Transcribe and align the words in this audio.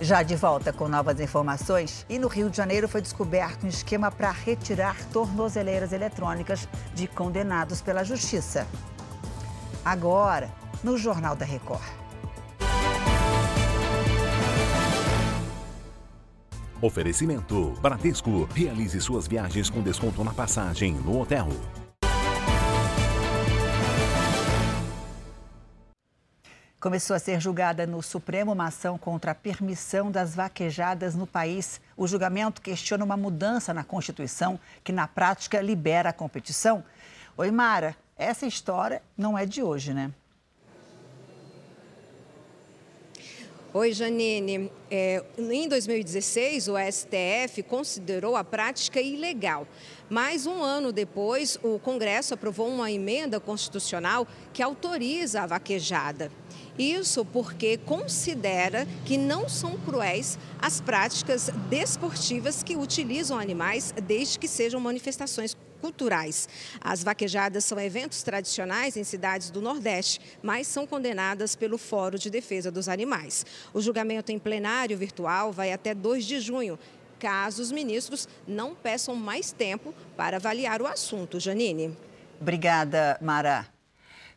Já 0.00 0.22
de 0.22 0.34
volta 0.34 0.72
com 0.72 0.88
novas 0.88 1.20
informações, 1.20 2.06
e 2.08 2.18
no 2.18 2.26
Rio 2.26 2.48
de 2.48 2.56
Janeiro 2.56 2.88
foi 2.88 3.02
descoberto 3.02 3.64
um 3.64 3.68
esquema 3.68 4.10
para 4.10 4.30
retirar 4.30 4.96
tornozeleiras 5.12 5.92
eletrônicas 5.92 6.66
de 6.94 7.06
condenados 7.06 7.82
pela 7.82 8.02
Justiça. 8.02 8.66
Agora, 9.84 10.50
no 10.82 10.96
Jornal 10.96 11.36
da 11.36 11.44
Record. 11.44 11.82
Oferecimento: 16.80 17.74
Bradesco. 17.82 18.48
Realize 18.54 18.98
suas 19.02 19.26
viagens 19.26 19.68
com 19.68 19.82
desconto 19.82 20.24
na 20.24 20.32
passagem 20.32 20.94
no 20.94 21.20
hotel. 21.20 21.48
Começou 26.80 27.14
a 27.14 27.18
ser 27.18 27.38
julgada 27.38 27.86
no 27.86 28.02
Supremo 28.02 28.52
uma 28.52 28.68
ação 28.68 28.96
contra 28.96 29.32
a 29.32 29.34
permissão 29.34 30.10
das 30.10 30.34
vaquejadas 30.34 31.14
no 31.14 31.26
país. 31.26 31.78
O 31.94 32.06
julgamento 32.08 32.62
questiona 32.62 33.04
uma 33.04 33.18
mudança 33.18 33.74
na 33.74 33.84
Constituição 33.84 34.58
que, 34.82 34.90
na 34.90 35.06
prática, 35.06 35.60
libera 35.60 36.08
a 36.08 36.12
competição. 36.12 36.82
Oi, 37.36 37.50
Mara, 37.50 37.94
essa 38.16 38.46
história 38.46 39.02
não 39.14 39.36
é 39.36 39.44
de 39.44 39.62
hoje, 39.62 39.92
né? 39.92 40.10
Oi, 43.74 43.92
Janine. 43.92 44.72
É, 44.90 45.22
em 45.38 45.68
2016, 45.68 46.68
o 46.68 46.74
STF 46.76 47.62
considerou 47.62 48.34
a 48.34 48.42
prática 48.42 49.00
ilegal. 49.00 49.66
Mas 50.08 50.46
um 50.46 50.62
ano 50.64 50.92
depois, 50.92 51.56
o 51.62 51.78
Congresso 51.78 52.34
aprovou 52.34 52.68
uma 52.68 52.90
emenda 52.90 53.38
constitucional 53.38 54.26
que 54.52 54.62
autoriza 54.62 55.42
a 55.42 55.46
vaquejada. 55.46 56.32
Isso 56.76 57.24
porque 57.24 57.76
considera 57.76 58.88
que 59.04 59.16
não 59.16 59.48
são 59.48 59.76
cruéis 59.78 60.38
as 60.58 60.80
práticas 60.80 61.50
desportivas 61.68 62.62
que 62.62 62.76
utilizam 62.76 63.38
animais, 63.38 63.94
desde 64.02 64.38
que 64.38 64.48
sejam 64.48 64.80
manifestações 64.80 65.54
culturais. 65.80 66.48
As 66.80 67.02
vaquejadas 67.02 67.64
são 67.64 67.78
eventos 67.80 68.22
tradicionais 68.22 68.96
em 68.96 69.04
cidades 69.04 69.50
do 69.50 69.60
Nordeste, 69.60 70.20
mas 70.42 70.66
são 70.66 70.86
condenadas 70.86 71.56
pelo 71.56 71.78
Fórum 71.78 72.18
de 72.18 72.30
Defesa 72.30 72.70
dos 72.70 72.88
Animais. 72.88 73.44
O 73.72 73.80
julgamento 73.80 74.30
em 74.30 74.38
plenário 74.38 74.79
virtual 74.88 75.52
vai 75.52 75.72
até 75.72 75.94
2 75.94 76.24
de 76.24 76.40
junho 76.40 76.78
caso 77.20 77.60
os 77.60 77.70
ministros 77.70 78.26
não 78.48 78.74
peçam 78.74 79.14
mais 79.14 79.52
tempo 79.52 79.94
para 80.16 80.38
avaliar 80.38 80.80
o 80.80 80.86
assunto. 80.86 81.38
Janine. 81.38 81.94
Obrigada, 82.40 83.18
Mara. 83.20 83.66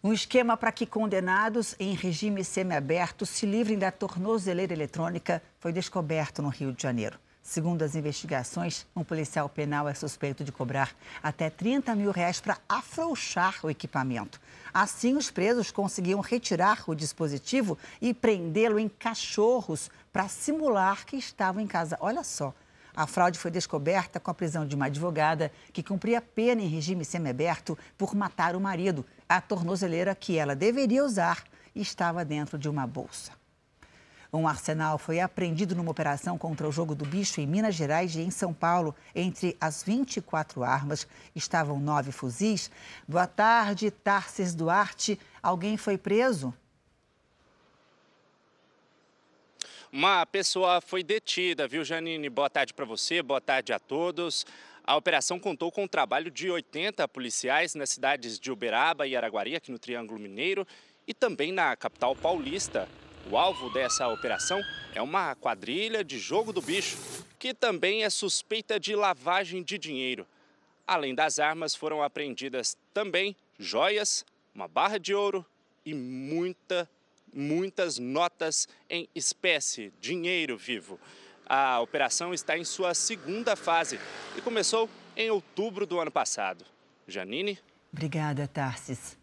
Um 0.04 0.12
esquema 0.12 0.58
para 0.58 0.72
que 0.74 0.86
condenados 0.86 1.76
em 1.80 1.96
regime 1.96 2.44
semiaberto 2.44 3.26
se 3.26 3.46
livrem 3.46 3.80
da 3.80 3.90
tornozeleira 3.90 4.74
eletrônica 4.74 5.42
foi 5.60 5.72
descoberto 5.72 6.42
no 6.42 6.50
Rio 6.50 6.74
de 6.74 6.84
Janeiro. 6.84 7.18
Segundo 7.44 7.84
as 7.84 7.94
investigações, 7.94 8.88
um 8.96 9.04
policial 9.04 9.50
penal 9.50 9.88
é 9.90 9.94
suspeito 9.94 10.46
de 10.46 10.52
cobrar 10.52 10.96
até 11.22 11.50
30 11.50 11.94
mil 11.94 12.10
reais 12.10 12.40
para 12.40 12.58
afrouxar 12.70 13.60
o 13.64 13.70
equipamento. 13.70 14.40
Assim, 14.74 15.18
os 15.18 15.30
presos 15.30 15.70
conseguiam 15.70 16.22
retirar 16.22 16.82
o 16.88 16.96
dispositivo 16.96 17.78
e 18.02 18.14
prendê-lo 18.14 18.80
em 18.80 18.88
cachorros 18.88 19.92
para 20.12 20.30
simular 20.30 21.06
que 21.06 21.18
estavam 21.18 21.62
em 21.62 21.68
casa. 21.68 21.98
Olha 22.00 22.24
só, 22.24 22.54
a 22.96 23.06
fraude 23.06 23.38
foi 23.38 23.52
descoberta 23.52 24.22
com 24.22 24.32
a 24.32 24.34
prisão 24.34 24.66
de 24.66 24.74
uma 24.74 24.86
advogada 24.86 25.52
que 25.74 25.84
cumpria 25.84 26.22
pena 26.22 26.62
em 26.62 26.68
regime 26.68 27.04
semiaberto 27.04 27.78
por 27.98 28.16
matar 28.16 28.56
o 28.56 28.62
marido. 28.62 29.06
A 29.28 29.42
tornozeleira 29.42 30.16
que 30.16 30.38
ela 30.38 30.56
deveria 30.56 31.04
usar 31.04 31.44
estava 31.76 32.24
dentro 32.24 32.58
de 32.58 32.70
uma 32.70 32.88
bolsa. 32.88 33.43
Um 34.36 34.48
arsenal 34.48 34.98
foi 34.98 35.20
apreendido 35.20 35.76
numa 35.76 35.92
operação 35.92 36.40
contra 36.40 36.68
o 36.68 36.72
jogo 36.72 36.96
do 36.96 37.06
bicho 37.06 37.40
em 37.40 37.46
Minas 37.46 37.76
Gerais 37.76 38.16
e 38.16 38.22
em 38.22 38.32
São 38.32 38.52
Paulo. 38.52 38.96
Entre 39.14 39.56
as 39.62 39.84
24 39.84 40.64
armas 40.64 41.08
estavam 41.36 41.80
nove 41.80 42.12
fuzis. 42.12 42.72
Boa 43.08 43.28
tarde, 43.28 43.92
Tarsis 43.92 44.56
Duarte. 44.56 45.20
Alguém 45.42 45.78
foi 45.78 46.00
preso? 46.00 46.52
Uma 49.92 50.26
pessoa 50.26 50.82
foi 50.82 51.04
detida, 51.04 51.68
viu, 51.68 51.86
Janine? 51.86 52.28
Boa 52.28 52.50
tarde 52.50 52.74
para 52.74 52.86
você, 52.86 53.22
boa 53.22 53.40
tarde 53.40 53.72
a 53.72 53.78
todos. 53.78 54.48
A 54.84 54.96
operação 54.96 55.40
contou 55.40 55.72
com 55.72 55.84
o 55.84 55.88
trabalho 55.88 56.32
de 56.32 56.50
80 56.50 57.08
policiais 57.08 57.76
nas 57.76 57.92
cidades 57.92 58.40
de 58.40 58.52
Uberaba 58.52 59.06
e 59.06 59.16
Araguari, 59.16 59.56
aqui 59.56 59.72
no 59.72 59.78
Triângulo 59.78 60.20
Mineiro, 60.20 60.66
e 61.08 61.14
também 61.14 61.52
na 61.52 61.76
capital 61.76 62.16
paulista. 62.16 62.90
O 63.30 63.38
alvo 63.38 63.70
dessa 63.72 64.08
operação 64.08 64.62
é 64.94 65.02
uma 65.02 65.36
quadrilha 65.36 66.04
de 66.04 66.20
jogo 66.20 66.52
do 66.52 66.62
bicho, 66.62 66.98
que 67.40 67.54
também 67.54 68.04
é 68.04 68.10
suspeita 68.10 68.80
de 68.80 68.96
lavagem 68.96 69.64
de 69.64 69.78
dinheiro. 69.78 70.28
Além 70.86 71.16
das 71.16 71.40
armas, 71.40 71.74
foram 71.74 72.04
apreendidas 72.04 72.78
também 72.94 73.36
joias, 73.58 74.26
uma 74.54 74.68
barra 74.68 74.98
de 74.98 75.14
ouro 75.14 75.46
e 75.86 75.94
muita 75.94 76.90
muitas 77.34 77.98
notas 77.98 78.68
em 78.88 79.10
espécie, 79.16 79.92
dinheiro 80.00 80.56
vivo. 80.56 81.00
A 81.48 81.80
operação 81.80 82.34
está 82.34 82.58
em 82.58 82.64
sua 82.64 82.94
segunda 82.94 83.56
fase 83.56 84.00
e 84.38 84.42
começou 84.42 84.88
em 85.18 85.32
outubro 85.32 85.88
do 85.88 86.00
ano 86.00 86.12
passado. 86.12 86.64
Janine? 87.08 87.58
Obrigada, 87.92 88.48
Tarsis. 88.48 89.18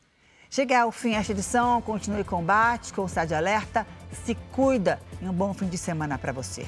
Chega 0.52 0.80
ao 0.80 0.90
fim 0.90 1.14
esta 1.14 1.30
edição, 1.30 1.80
continue 1.80 2.24
combate 2.24 2.92
com 2.92 3.02
o 3.02 3.06
Estado 3.06 3.28
de 3.28 3.34
Alerta. 3.36 3.86
Se 4.24 4.34
cuida 4.50 5.00
e 5.22 5.24
um 5.24 5.32
bom 5.32 5.54
fim 5.54 5.68
de 5.68 5.78
semana 5.78 6.18
para 6.18 6.32
você. 6.32 6.66